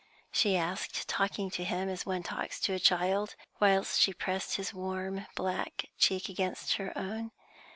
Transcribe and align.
she 0.31 0.57
asked, 0.57 1.07
talking 1.07 1.51
to 1.51 1.63
him 1.63 1.87
as 1.87 2.07
one 2.07 2.23
talks 2.23 2.59
to 2.59 2.73
a 2.73 2.79
child, 2.79 3.35
whilst 3.59 4.01
she 4.01 4.11
pressed 4.11 4.55
his 4.55 4.73
warm 4.73 5.27
black 5.35 5.85
cheek 5.99 6.27
against 6.27 6.77
her 6.77 6.91
own. 6.97 7.29